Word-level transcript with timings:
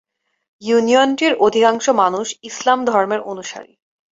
ইউনিয়নটির 0.61 1.33
অধিকাংশ 1.37 1.85
মানুষ 1.93 2.27
ইসলাম 2.43 2.79
ধর্মের 2.85 3.21
অনুসারী। 3.23 3.73